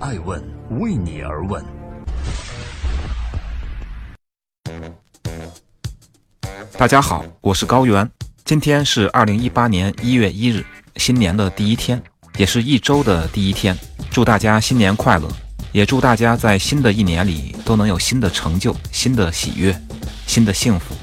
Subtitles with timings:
[0.00, 0.40] 爱问
[0.78, 1.64] 为你而问。
[6.76, 8.08] 大家好，我是高原。
[8.44, 10.64] 今天是二零一八年一月一日，
[10.96, 12.00] 新年的第一天，
[12.36, 13.76] 也是一周的第一天。
[14.08, 15.28] 祝大家新年快乐，
[15.72, 19.76] 也祝大家在新的一年里都能有新的成就、新的喜悦、
[20.28, 20.94] 新的幸福。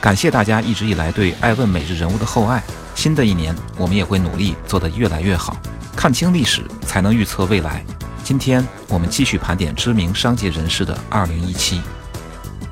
[0.00, 2.60] 感谢大家一直以来对爱问每日人物的厚爱。
[2.96, 5.56] 新的一年，我们也会努力做得越来越好。
[5.94, 7.84] 看清历史，才能预测未来。
[8.30, 11.80] 今天我们继续盘点知名商界人士的2017。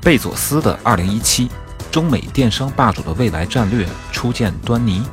[0.01, 1.49] 贝佐斯的2017，
[1.91, 5.03] 中美电商霸主的未来战略初见端倪。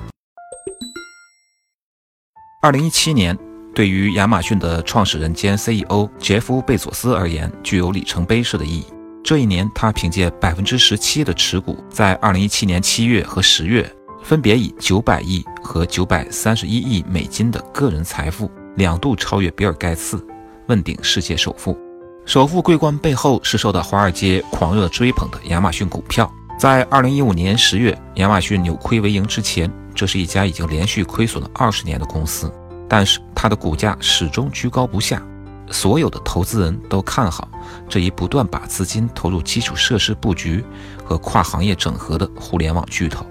[2.62, 3.36] 2017年
[3.74, 8.86] 对于亚马逊的创始人兼 CEO 杰夫·贝佐斯而言，具有里程碑式的意义。
[9.24, 13.92] 这一年，他凭借百分之十七的持股，在2017年七月和十月。
[14.22, 20.20] 分别以九百亿和九百三十一亿美金的个人财富，两度超越比尔盖茨，
[20.68, 21.76] 问鼎世界首富。
[22.24, 26.30] 首富桂冠背后是受到华尔街狂热追捧的亚马逊股票。
[26.58, 32.52] 在二零一五年十月，亚马逊扭亏为盈之前，这是一家已经连续亏损了二十年的公司，
[32.88, 35.22] 但是它的股价始终居高不下。
[35.70, 37.48] 所有的投资人都看好
[37.88, 40.64] 这一不断把资金投入基础设施布局
[41.04, 43.26] 和跨行业整合的互联网巨头。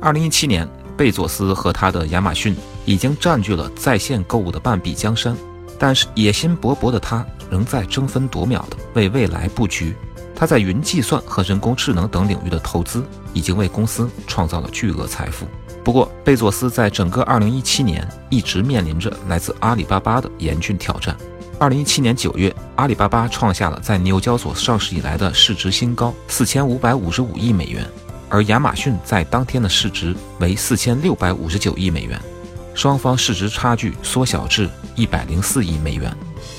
[0.00, 5.36] 二零一七年，贝佐斯和他的亚马逊已经占据了在线购物的半壁江山，
[5.86, 9.94] 但是野心勃勃的他仍在争分夺秒地为未来布局。
[10.34, 13.04] 他在云计算和人工智能等领域的投资
[13.34, 15.46] 已经为公司创造了巨额财富。
[15.84, 21.14] 不过，贝佐斯在整个二零一七年一直面临着来自阿里巴巴的严峻挑战。
[21.58, 27.86] 二零一七年九月，阿里巴巴创下了在纽交所上市以来的市值新高，四千五百五十五亿美元。
[28.30, 32.18] 而亚马逊在当天的市值为四千六百五十九亿美元，
[32.74, 36.14] 双方市值差距缩小至一百零四亿美元。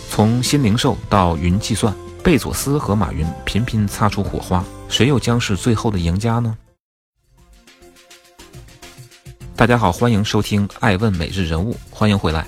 [0.10, 6.58] 从新零售到云计算，贝佐斯和马云频频擦出火花，谁又将是最后的赢家呢？
[9.58, 12.48] 大家好，欢迎收听《爱问每日人物》，欢迎回来。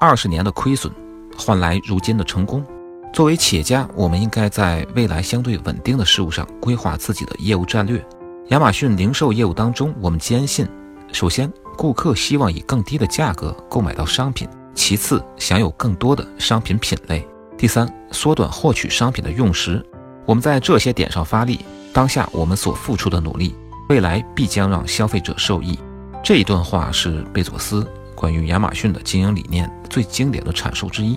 [0.00, 0.92] 二十年的亏损
[1.36, 2.64] 换来如今的成功，
[3.12, 8.04] 作为企业家，我们应该在未来相对稳定的事物上规划自己的业务战略。
[8.48, 10.68] 亚马逊零售业务当中，我们坚信，
[11.14, 17.20] 首先，顾客希望以更低的价格购买到商品；其次，享有更多的商品品类；
[17.56, 19.80] 第三，缩短获取商品的用时。
[20.26, 21.60] 我们在这些点上发力，
[21.92, 23.54] 当下我们所付出的努力，
[23.88, 25.78] 未来必将让消费者受益。
[26.20, 27.86] 这一段话是贝佐斯
[28.16, 31.16] 关于亚马逊的经营理念最经典的阐述之一。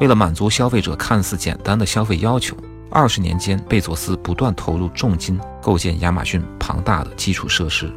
[0.00, 2.56] 为了满足消费者看似简单的消费要求。
[2.88, 7.92] 二十年间，贝佐斯不断投入重金构建亚马逊庞大的基础设施。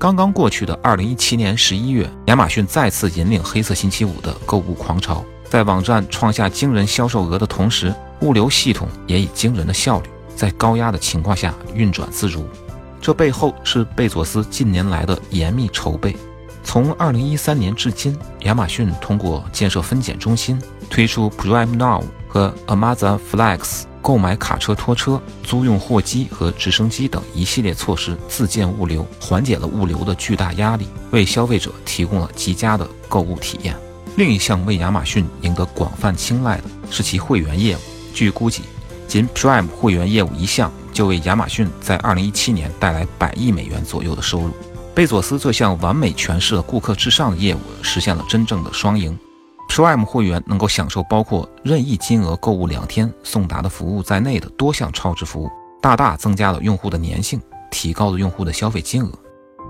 [0.00, 12.48] 刚刚过去的二零一七年十一月，亚马逊再次引领黑色星期五的购物狂潮，在网站创下惊人销售额的同时，物流系统也以惊人的效率，在高压的情况下运转自如。
[12.98, 16.16] 这背后是贝佐斯近年来的严密筹备。
[16.64, 23.82] 从二零一三年至今，亚马逊通过建设分拣中心、推出 Prime Now 和 Amazon Flex。
[24.02, 33.76] 购买卡车拖车、租用货机和直升机等一系列措施，自建物流，缓解了物流的巨大压力，为消费者提供了极佳的购物体验。
[34.16, 37.80] 另一项为亚马逊赢得广泛青睐的是其会员业务。
[38.12, 38.62] 据估计，
[39.06, 44.50] 仅 Prime 会员业务一项就为亚马逊在2017年带来百亿美元左右的收入。
[44.92, 49.16] 贝佐斯这项完美诠释了顾客至上的业务，实现了真正的双赢。
[49.70, 55.48] Prime 会员能够享受包括任意金额购物两天送达的服务在内的多项超值服务，
[55.80, 59.10] 大大增加了用户的粘性，提高了用户的消费金额。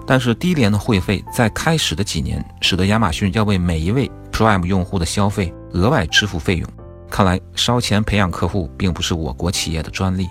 [0.07, 6.69] 但是低廉的会费在开始的几年，使得亚马逊要为每一位 Prime 用户的消费额外支付费用。
[7.11, 10.27] 看来烧钱培养客户并不是我国企业的专利。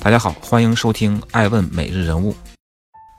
[0.00, 2.34] 大家好，欢迎收听爱问每日人物。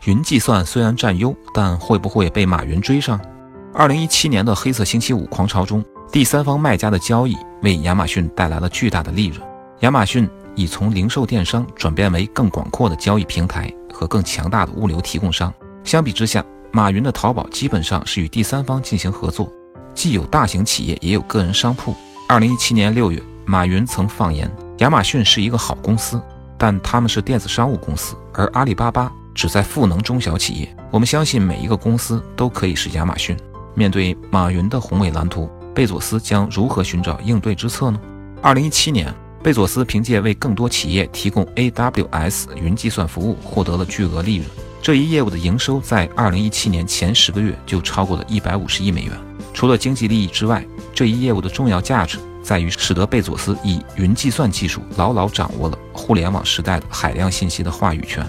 [0.06, 3.22] 云计算虽然占优，但会不会被马云追上？
[3.72, 9.40] 二零一七年的黑色星期五狂潮中，第三方卖家的交易为亚马逊带来了巨大的利润。
[9.82, 15.54] 亚马逊已从零售电商转变为更广阔的交易平台和更强大的物流提供商。
[15.84, 19.48] 相比之下，马云的淘宝基本上是与第三方进行合作，
[19.94, 21.94] 既有大型企业，也有个人商铺。
[22.28, 26.20] 二零一七年六月，马云曾放言，亚马逊是一个好公司，
[26.58, 29.12] 但他们是电子商务公司，而阿里巴巴。
[29.42, 30.76] 只在赋能中小企业。
[30.92, 33.36] 我们相信每一个公司都可以是亚马逊。
[33.74, 38.00] 面对马云的宏伟蓝图，贝佐斯将如何寻找应对之策呢？
[38.40, 39.12] 二零一七年，
[39.42, 44.48] 贝佐斯凭借为更多企业提供 AWS 云计算服务，获得了巨额利润。
[44.80, 49.14] 这一业务的营收在二零一七年前十个月就超过了一百五十亿美元。
[49.56, 50.64] 除了经济利益之外，
[50.94, 58.24] 这一业务的重要价值在于使得贝佐斯以云计算技术牢牢掌握了互联网时代的海量信息的话语权。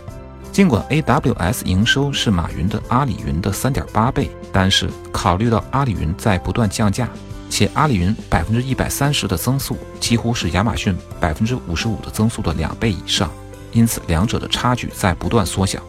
[0.53, 7.09] 尽管 AWS 营收是马云的阿里云的三点八倍，但是考虑到阿里云在不断降价，
[7.49, 13.31] 且阿里云百分之一百三十的增速几乎是亚马逊百分之五十五的增速的两倍以上，
[13.73, 15.83] 因此两者的差距在不断缩小。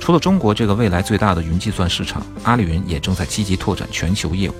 [0.00, 4.54] 除了中国这个未来最大的云计算市场，阿里云也正在积极拓展全球业务。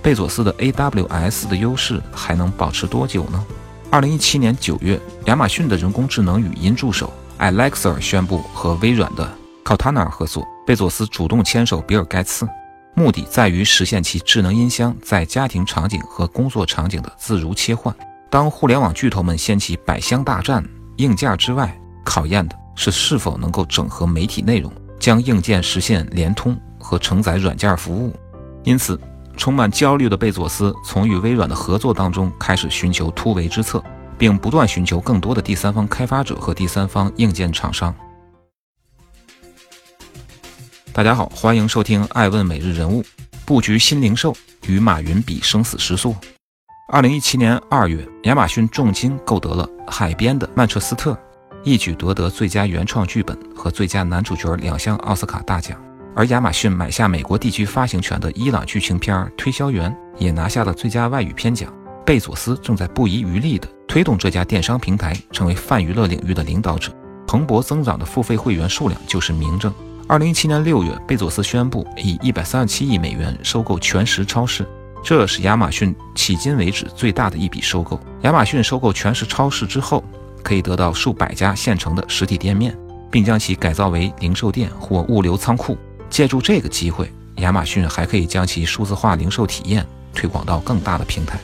[0.00, 3.44] 贝佐斯的 AWS 的优势还能保持多久呢？
[3.90, 7.12] 二零一七年九月，亚马逊的人工智能语音助手。
[7.42, 9.28] Alexa 宣布和微软的
[9.64, 12.48] Cortana 合作，贝佐斯主动牵手比尔盖茨，
[12.94, 17.92] 目的在于实现其智能音箱在家庭场景和工作场景的自如切换。
[18.30, 20.64] 当互联网巨头们掀起百箱大战，
[20.98, 28.14] 硬件之外，考验的是是否能够整合媒体内容，将硬件实现联通和承载软件服务。
[28.62, 28.96] 因此，
[29.36, 33.82] 充满焦虑的贝佐斯从与微软的合作当中开始寻求突围之策。
[34.22, 37.92] 并不断寻求更多的第三方开发者和第三方硬件厂商。
[40.92, 43.04] 大家好，欢迎收听爱问每日人物。
[43.44, 44.32] 布局新零售
[44.68, 46.14] 与马云比生死时速。
[46.92, 51.14] 二零一七年二月，亚马逊重金购得了《海边的曼彻斯特》，
[51.64, 55.76] 一举夺得最佳原创剧本和最佳男主角两项奥斯卡大奖。
[56.14, 61.74] 而亚马逊买下美国地区发行权的伊朗剧情片《推销员》也拿下了最佳外语片奖。
[62.06, 66.90] 贝佐斯正在不遗余力地推动这家电商平台成为泛娱乐领域的领导者，
[67.26, 69.70] 蓬勃增长的付费会员数量就是明证。
[70.08, 74.66] 二零一七年六月，贝佐斯宣布以一百三十七亿美元收购全食超市，
[75.04, 78.00] 这是亚马逊迄今为止最大的一笔收购。
[78.22, 80.02] 亚马逊收购全食超市之后，
[80.42, 82.74] 可以得到数百家现成的实体店面，
[83.10, 85.76] 并将其改造为零售店或物流仓库。
[86.08, 91.38] 借助这个机会，亚马逊还可以将其数字化零售体验推广到更大的平台。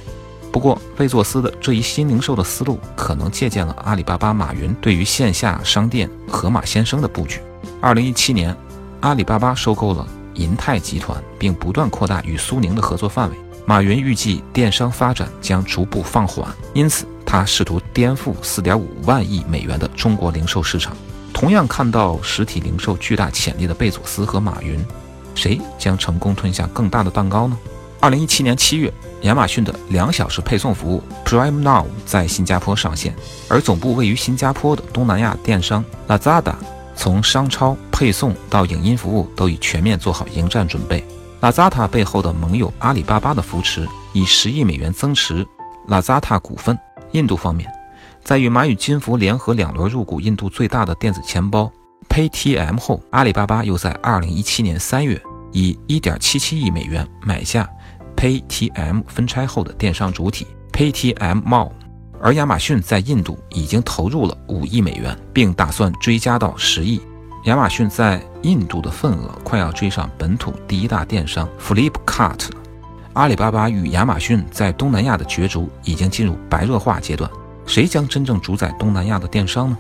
[0.59, 7.41] 不过，贝佐斯的这一新零售的思路可能借鉴了阿里巴巴马云对于线下商店盒马鲜生的布局。
[7.81, 8.57] 二零一七年，
[8.99, 13.37] 阿里巴巴收购了银泰集团，并不断扩大与苏宁的合作范围。
[13.67, 20.93] 马云预计电商发展将逐步放缓，因此他试图颠覆四点五万亿美元的中国零售市场。
[21.33, 24.85] 同样看到实体零售巨大潜力的贝佐斯和马云，
[25.37, 27.57] 谁将成功吞下更大的蛋糕呢？
[28.01, 28.93] 二零一七年七月。
[29.23, 33.17] 亚马逊的两小时配送服务 Prime Now 在新加坡上线，
[33.49, 36.55] 而总部位于新加坡的东南亚电商 Lazada
[36.95, 41.05] 从商超、配送到影音服务都已全面做好迎战准备。
[41.41, 45.45] Lazada 背后的盟友阿里巴巴的扶持，以十亿美元增持
[45.89, 46.79] Lazada 股份。
[47.11, 47.69] 印度方面，
[48.23, 51.69] 在与蚂蚁金服联合两轮入股印度最大的电子钱包
[52.09, 57.69] Paytm 后，阿里巴巴又在二零一七年三月以一点七七亿美元买下。
[58.19, 61.71] Paytm 分拆后的电商主体 Paytm Mall，
[62.21, 67.01] 而亚马逊在印度已经投入了五亿美元，并打算追加到十亿。
[67.45, 72.51] 亚马逊在印度的份额快要追上本土第一大电商 Flipkart。
[73.13, 77.31] 阿里巴巴与亚马逊在东南亚的角逐已经进入白热化阶段，
[77.67, 79.79] 谁将真正主宰东南亚的电商呢？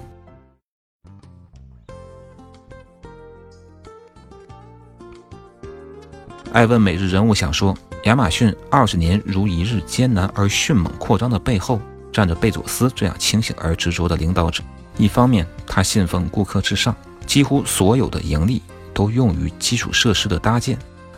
[6.53, 7.77] 爱问每日人物想说。
[8.09, 11.79] 亚马逊二十年如一日艰难而迅猛扩张的背后，
[12.11, 14.65] 站着贝佐斯这样清醒而执着的领导者。
[14.97, 18.63] 一方面，他信奉顾客至上，几乎所有的盈利
[18.95, 20.75] 都用于基础设施的搭建；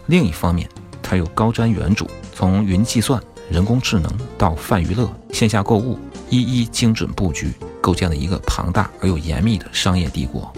[0.07, 0.69] 另一方面，
[1.01, 5.97] 他又高瞻远瞩，从云计算、人工智能到泛娱乐、线下购物，
[6.29, 10.53] 一一精准布局，构建了一个庞大而又严密的商业帝国。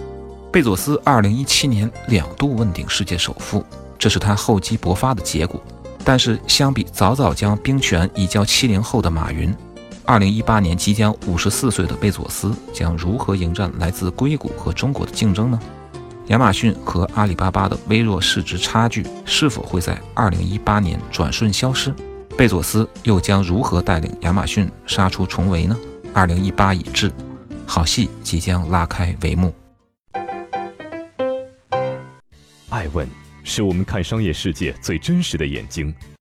[0.50, 3.62] 贝佐斯二零一七年两度问鼎世界首富，
[3.98, 5.62] 这是他厚积薄发的结果。
[6.04, 9.54] 但是，相比早早将兵权移交七零后的马云，
[10.04, 15.60] 二零一八年即将五十四岁的贝佐斯将如何迎战来自硅谷和中国的竞争呢？
[16.26, 21.94] 亚马逊和阿里巴巴的微弱市值差距是否会在二零一八年转瞬消失？
[22.36, 25.76] 贝佐斯又将如何带领亚马逊杀出重围呢？
[26.12, 27.12] 二零一八已至，
[27.64, 29.54] 好戏即将拉开帷幕。
[32.70, 33.21] 爱问。
[33.44, 35.94] 是我们看商业世界最真实的眼睛。